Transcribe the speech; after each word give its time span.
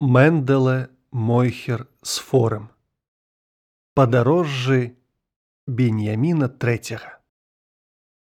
Менделе 0.00 0.88
Мойхер 1.10 1.86
з 2.02 2.18
форем. 2.22 2.68
Падарожжы 3.98 4.94
Беньяміна 5.66 6.46
трэцяга. 6.46 7.18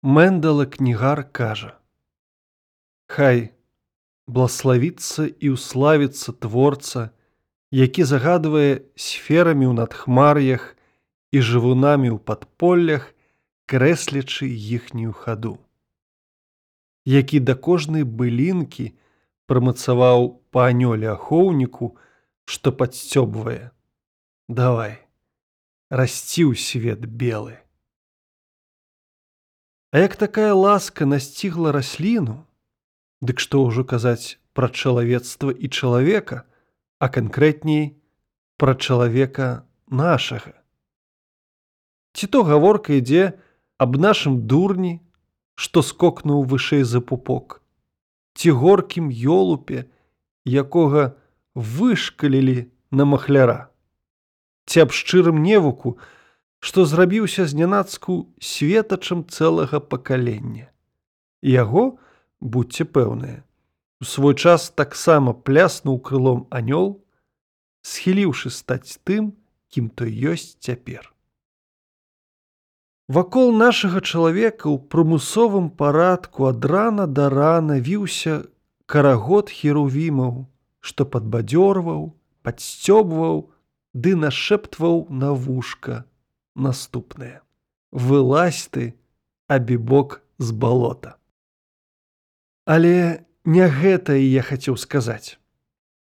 Мендала 0.03 0.67
кнігар 0.71 1.27
кажа: 1.33 1.75
Хай 3.11 3.51
блаславіцца 4.31 5.27
і 5.27 5.59
ўславіцца 5.59 6.39
творца, 6.39 7.11
які 7.75 8.07
загадвае 8.07 8.87
сферамі 8.95 9.67
ў 9.67 9.75
надхмар'ях 9.75 10.79
і 11.35 11.43
жывунамі 11.43 12.15
ў 12.15 12.23
падполлях, 12.23 13.11
крэслячы 13.67 14.47
іхнюю 14.47 15.11
хаду. 15.11 15.59
Які 17.03 17.43
да 17.43 17.59
кожнай 17.59 18.07
былінкі 18.07 18.95
прымацаваў 19.47 20.43
па 20.51 20.71
анёле 20.73 21.13
ахоўніку, 21.15 21.95
што 22.45 22.73
падсцёбвае. 22.73 23.71
Давай, 24.49 24.99
расці 25.91 26.51
ў 26.51 26.59
свет 26.59 27.07
белы. 27.07 27.59
А 29.91 30.03
як 30.03 30.17
такая 30.17 30.53
ласка 30.55 31.07
насцігла 31.07 31.73
расліну, 31.73 32.47
Дык 33.21 33.41
што 33.41 33.65
ўжо 33.65 33.83
казаць 33.89 34.37
пра 34.53 34.69
чалавецтва 34.69 35.53
і 35.53 35.69
чалавека, 35.73 36.45
а 37.01 37.09
канкрэтней 37.09 37.97
пра 38.61 38.77
чалавека 38.77 39.65
нашага. 39.89 40.53
Ці 42.13 42.27
то 42.33 42.45
гаворка 42.45 42.97
ідзе 43.01 43.41
аб 43.81 43.97
нашым 43.97 44.45
дурні, 44.49 45.01
што 45.57 45.81
скокнуў 45.81 46.45
вышэй 46.45 46.85
за 46.85 47.01
пупок, 47.01 47.65
ці 48.37 48.53
горкім 48.53 49.09
ёлупе, 49.09 49.89
якога 50.45 51.17
вышкалілі 51.57 52.69
на 52.93 53.09
махляра, 53.09 53.73
ці 54.69 54.85
аб 54.85 54.93
шчырым 54.93 55.41
невуку, 55.41 55.97
што 56.61 56.85
зрабіўся 56.85 57.49
знянацку 57.49 58.29
светачам 58.39 59.25
цэлага 59.25 59.81
пакалення. 59.81 60.69
Яго, 61.41 61.97
будьце 62.41 62.85
пэўныя, 62.85 63.41
у 64.01 64.05
свой 64.05 64.37
час 64.37 64.69
таксама 64.69 65.33
пляснуў 65.33 66.01
крылом 66.05 66.45
анёл, 66.53 67.01
схіліўшы 67.81 68.53
стаць 68.53 69.01
тым, 69.09 69.33
кім 69.73 69.89
той 69.89 70.13
ёсць 70.13 70.61
цяпер. 70.61 71.16
Вакол 73.09 73.53
нашага 73.55 74.03
чалавека 74.03 74.67
ў 74.67 74.83
прымусовым 74.91 75.71
парадку 75.71 76.51
ад 76.51 76.65
рана 76.67 77.07
да 77.07 77.31
рана 77.31 77.79
віўся 77.79 78.51
карагод 78.91 79.47
херувімаў, 79.47 80.51
што 80.83 81.07
падбадзёрваў, 81.07 82.19
падсцёбваў 82.43 83.55
ды 83.95 84.19
нашэптваў 84.19 85.07
на 85.23 85.31
вушка 85.31 86.03
наступнае. 86.59 87.47
Вылазь 87.95 88.67
ты, 88.75 88.99
абібок 89.47 90.23
з 90.39 90.51
балота. 90.51 91.15
Але 92.67 93.23
не 93.47 93.71
гэта 93.71 94.19
і 94.19 94.27
я 94.27 94.43
хацеў 94.43 94.75
сказаць. 94.75 95.39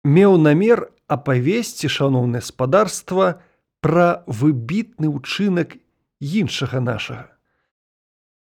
Меў 0.08 0.40
намер 0.40 0.88
апавесці 1.04 1.92
шаноўнае 1.92 2.40
спадарства 2.40 3.44
пра 3.84 4.24
выбітны 4.24 5.12
ўчынак 5.12 5.76
іншага 6.20 6.80
нашага. 6.80 7.28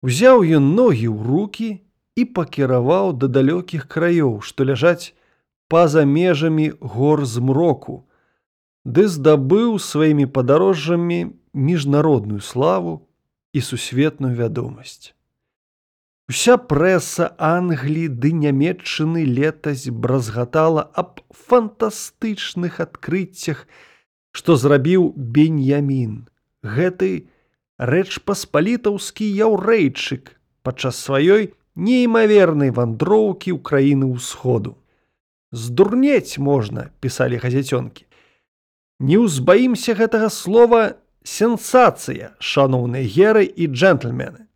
Узяў 0.05 0.45
ён 0.45 0.75
ногі 0.77 1.09
ў 1.09 1.19
руки 1.25 1.71
і 2.17 2.23
пакіраваў 2.37 3.13
да 3.19 3.27
далёкіх 3.27 3.89
краёў, 3.89 4.41
што 4.45 4.69
ляжаць 4.69 5.15
па-за 5.69 6.05
межамі 6.05 6.71
гор 6.81 7.25
змроку, 7.25 8.05
ды 8.85 9.09
здабыў 9.09 9.81
сваімі 9.81 10.27
падарожжамі 10.29 11.35
міжнародную 11.55 12.41
славу 12.41 13.09
і 13.53 13.61
сусветную 13.61 14.35
вядомасць. 14.37 15.15
Уся 16.29 16.57
прэса 16.57 17.33
Англіі 17.37 18.09
ды 18.09 18.33
нямметчыны 18.33 19.25
летась 19.29 19.89
бразгатала 19.89 20.85
аб 20.95 21.21
фантастычных 21.33 22.81
адкрыццях, 22.81 23.69
што 24.33 24.57
зрабіў 24.57 25.13
беньямін. 25.17 26.29
Гэты 26.65 27.29
рэч 27.79 28.23
паспалітаўскі 28.25 29.27
яўрэйчык 29.27 30.35
падчас 30.63 30.99
сваёй 31.03 31.53
неймавернай 31.75 32.71
вандроўкі 32.71 33.53
ў 33.55 33.59
краіны 33.59 34.07
ўсходу. 34.15 34.79
Здурнець 35.51 36.39
можна, 36.39 36.91
пісалі 37.01 37.39
газяцёнкі. 37.39 38.07
Не 39.01 39.19
ўзбаімся 39.19 39.95
гэтага 39.95 40.31
слова 40.31 40.99
сенсацыя, 41.27 42.35
шаноўныя 42.39 43.03
геры 43.03 43.45
і 43.45 43.67
джентльмены. 43.67 44.47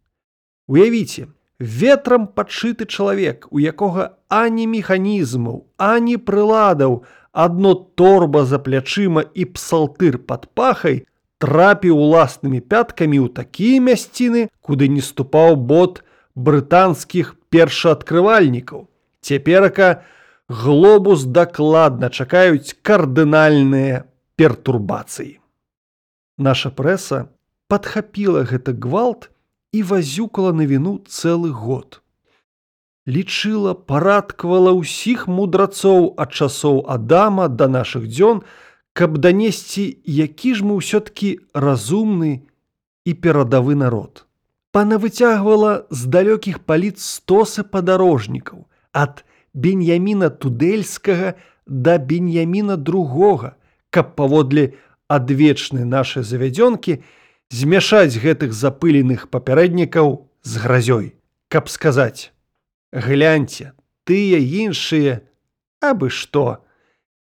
Уявіце, 0.68 1.26
ветрам 1.58 2.26
падшыты 2.26 2.86
чалавек, 2.86 3.48
у 3.50 3.58
якога 3.58 4.18
ані 4.28 4.66
механізмаў, 4.70 5.66
ані 5.78 6.16
прыладаў, 6.18 7.02
адно 7.32 7.74
торба 7.98 8.44
за 8.44 8.58
плячыма 8.58 9.26
і 9.34 9.44
псалтыр 9.54 10.18
пад 10.18 10.46
пахай, 10.54 11.06
трапіў 11.38 11.96
уласнымі 11.96 12.60
пяткамі 12.60 13.18
ў 13.22 13.28
такія 13.34 13.80
мясціны, 13.80 14.48
куды 14.60 14.88
не 14.88 15.02
ступаў 15.02 15.56
бот 15.56 16.02
брытанскіх 16.34 17.34
першаадкрывальнікаў. 17.50 18.86
Цяперака 19.22 20.04
глобус 20.48 21.24
дакладна 21.24 22.10
чакаюць 22.10 22.76
кардынальныя 22.82 24.04
пертурбацыі. 24.36 25.38
Наша 26.38 26.70
прэса 26.70 27.26
падхапіла 27.68 28.46
гэты 28.46 28.72
гвалт, 28.72 29.30
і 29.72 29.82
вазюкала 29.82 30.52
на 30.52 30.64
віну 30.64 30.98
цэлы 31.04 31.50
год. 31.52 32.00
Лічыла, 33.08 33.72
парадкавала 33.72 34.72
ўсіх 34.76 35.28
мудрацоў 35.28 36.14
ад 36.20 36.32
часоў 36.32 36.84
Адама 36.88 37.48
да 37.48 37.68
нашых 37.68 38.08
дзён, 38.08 38.44
каб 38.98 39.18
данесці, 39.18 40.02
які 40.04 40.58
ж 40.58 40.66
мы 40.66 40.82
ўсё-ткі 40.82 41.54
разумны 41.54 42.50
і 43.06 43.12
перадавы 43.14 43.78
народ. 43.78 44.26
Пана 44.74 44.98
выцягвала 44.98 45.86
з 45.86 46.10
далёкіх 46.10 46.66
паліц 46.66 46.98
стосы 46.98 47.62
падарожнікаў, 47.62 48.66
ад 48.90 49.22
беньяміна 49.54 50.34
тудэльскага 50.34 51.38
да 51.70 51.94
беньяміна 52.02 52.74
другога, 52.74 53.54
каб 53.94 54.18
паводле 54.18 54.74
адвечнай 55.06 55.86
нашай 55.86 56.26
завядзёнкі, 56.26 56.98
змяшаць 57.54 58.18
гэтых 58.18 58.50
запыленых 58.50 59.30
папярэднікаў 59.30 60.26
з 60.42 60.52
гразёй, 60.58 61.14
каб 61.46 61.70
сказаць: 61.70 62.34
Гляньце, 62.90 63.78
тыя 64.02 64.42
іншыя, 64.42 65.22
абы 65.78 66.10
што, 66.10 66.66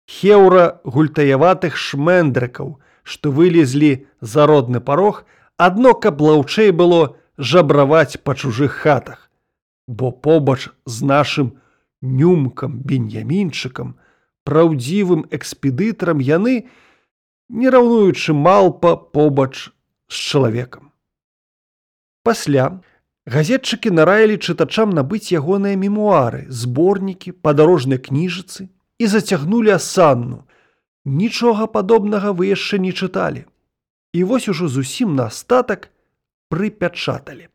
Хеўра 0.08 0.80
гультаяватых 0.88 1.76
шмэндрыкаў, 1.76 2.80
што 3.04 3.32
вылезлі 3.32 4.08
за 4.22 4.48
родны 4.48 4.80
парог, 4.80 5.26
адно 5.58 5.94
каб 5.94 6.22
лаўчэй 6.24 6.72
было 6.72 7.20
жабраваць 7.38 8.24
па 8.24 8.36
чужых 8.36 8.72
хатах, 8.84 9.30
бо 9.88 10.12
побач 10.12 10.70
з 10.86 11.04
нашым 11.04 11.60
нюмкам 12.02 12.80
беньямінчыкам, 12.80 13.98
праўдзівым 14.48 15.28
экспедытарам 15.30 16.24
яны, 16.24 16.72
не 17.50 17.68
раўнуючы 17.70 18.32
малпа 18.32 18.96
побач 18.96 19.72
з 20.08 20.16
чалавекам. 20.16 20.92
Пасля 22.24 22.80
газетчыкі 23.28 23.92
нараілі 23.92 24.40
чытачам 24.40 24.96
набыць 24.96 25.36
ягоныя 25.36 25.76
мемуары, 25.76 26.48
зборнікі, 26.48 27.36
падарожныя 27.44 28.00
кніжыцы 28.00 28.72
і 29.00 29.08
зацягнулі 29.08 29.72
асанну. 29.78 30.44
Нічога 31.06 31.68
падобнага 31.68 32.32
вы 32.32 32.52
яшчэ 32.52 32.80
не 32.84 32.92
чыталі. 32.92 33.46
І 34.14 34.24
вось 34.24 34.50
ужо 34.50 34.68
зусім 34.68 35.16
на 35.16 35.28
астатак 35.32 35.90
прыпячаталі. 36.50 37.48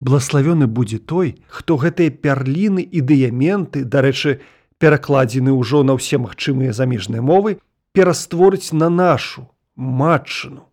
Блаславёны 0.00 0.66
будзе 0.66 0.98
той, 0.98 1.42
хто 1.48 1.76
гэтыя 1.76 2.14
пярліны 2.14 2.82
і 2.82 3.02
дыяменты, 3.02 3.82
дарэчы, 3.82 4.38
перакладзены 4.78 5.50
ўжо 5.50 5.82
на 5.82 5.98
ўсе 5.98 6.22
магчымыя 6.22 6.70
замежныя 6.70 7.22
мовы, 7.22 7.58
перастворыць 7.92 8.70
на 8.70 8.88
нашу 8.88 9.50
матчыну 9.74 10.68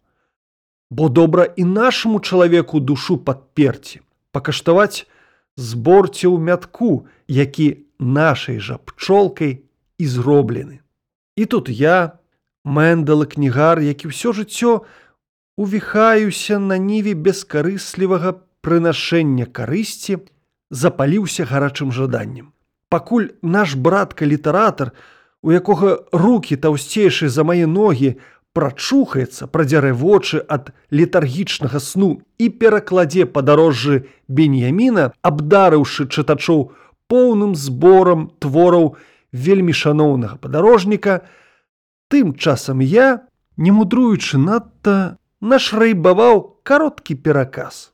бо 0.89 1.09
добра 1.09 1.43
і 1.55 1.63
нашаму 1.63 2.19
чалавеку 2.19 2.79
душу 2.79 3.17
падперці, 3.17 4.01
пакаштаваць 4.31 5.07
зборце 5.57 6.29
ў 6.29 6.39
мятку, 6.39 7.07
які 7.27 7.83
нашай 7.99 8.59
жа 8.59 8.77
пчолкай 8.77 9.64
і 9.97 10.07
зроблены. 10.07 10.79
І 11.35 11.45
тут 11.45 11.69
я, 11.69 12.19
мэндалы 12.63 13.27
кнігар, 13.27 13.79
які 13.79 14.09
ўсё 14.11 14.31
жыццё 14.33 14.87
увіхаюся 15.57 16.59
на 16.59 16.77
ніве 16.77 17.13
бескарыслівага 17.13 18.39
прынашэння 18.65 19.45
карысці, 19.45 20.25
запаліўся 20.71 21.45
гарачым 21.45 21.91
жаданнем. 21.91 22.51
Пакуль 22.89 23.35
наш 23.41 23.75
братка 23.75 24.25
літаратар 24.25 24.91
у 25.43 25.51
якога 25.51 26.05
руки 26.11 26.55
таўсцейшыя 26.55 27.29
за 27.29 27.43
мае 27.43 27.67
ногі, 27.69 28.17
прачухаецца, 28.55 29.47
прадзярэ 29.51 29.91
вочы 29.93 30.39
ад 30.47 30.71
летаргічнага 30.89 31.79
сну 31.83 32.23
і 32.39 32.49
перакладзе 32.49 33.27
падарожжы 33.27 34.07
Беньяміна, 34.27 35.11
абдарыўшы 35.21 36.07
чытачоў 36.07 36.71
поўным 37.11 37.53
зборам 37.53 38.31
твораў 38.39 38.95
вельмі 39.35 39.75
шаноўнага 39.75 40.39
падарожніка, 40.39 41.27
тым 42.07 42.31
часам 42.35 42.79
я, 42.79 43.27
не 43.57 43.75
мудруючы 43.75 44.39
надта, 44.39 45.17
нашрайбаваў 45.41 46.63
кароткі 46.63 47.19
пераказ. 47.19 47.91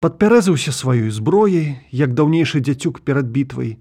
Падпярэзаўся 0.00 0.72
сваёй 0.72 1.12
зброяй, 1.12 1.84
як 1.92 2.16
даўнейшы 2.16 2.64
дзяцюк 2.64 3.04
перад 3.04 3.28
бітвай. 3.28 3.76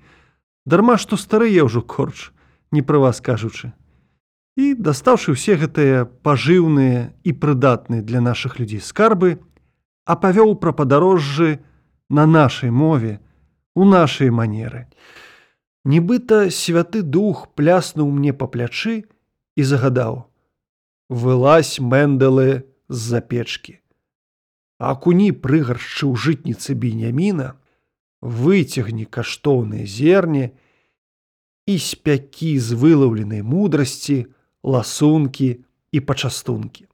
Дарма 0.65 0.99
што 0.99 1.15
старые 1.15 1.63
ўжо 1.63 1.81
корч, 1.81 2.31
не 2.71 2.83
пра 2.83 2.99
вас 2.99 3.23
кажучы 3.23 3.71
і 4.55 4.73
дастаўшы 4.77 5.33
ўсе 5.33 5.57
гэтыя 5.57 6.05
пажыўныя 6.05 7.13
і 7.25 7.31
прыдатныя 7.33 8.05
для 8.05 8.21
нашых 8.21 8.59
людзей 8.61 8.81
скарбы, 8.85 9.41
апавёў 10.05 10.53
пра 10.61 10.73
падарожжы 10.77 11.59
на 12.09 12.25
нашай 12.29 12.69
мове, 12.69 13.19
у 13.73 13.85
нашай 13.85 14.29
манеры. 14.29 14.85
Нібыта 15.83 16.47
святы 16.47 17.01
дух 17.03 17.47
пляснуў 17.59 18.11
мне 18.11 18.31
па 18.31 18.47
плячы 18.47 19.03
і 19.59 19.63
загадаў: 19.67 20.23
Вылазь 21.09 21.79
мэндалы 21.83 22.63
з-за 22.87 23.19
печкі. 23.19 23.79
Акуні 24.79 25.31
прыгаршчы 25.35 26.07
ў 26.07 26.15
жытніцы 26.15 26.75
беняміна, 26.79 27.59
выцягні 28.23 29.03
каштоўныя 29.03 29.83
зерні 29.83 30.55
і 31.67 31.75
спякі 31.79 32.55
з 32.59 32.79
вылаўленай 32.79 33.43
мудрасці, 33.43 34.31
ласункі 34.63 35.59
і 35.91 35.99
пачастункі. 35.99 36.87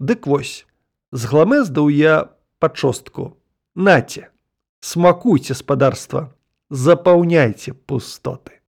Дык 0.00 0.26
вось, 0.26 0.64
згламездаў 1.12 1.92
я 1.92 2.32
пачостку. 2.58 3.36
Наце, 3.76 4.28
смакуйце 4.80 5.54
спадарства, 5.54 6.32
запаўняйце 6.72 7.74
пустоты. 7.86 8.61